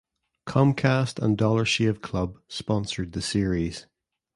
Comcast 0.47 1.19
and 1.21 1.37
Dollar 1.37 1.63
Shave 1.63 2.01
Club 2.01 2.39
sponsored 2.47 3.11
the 3.11 3.21
series. 3.21 3.85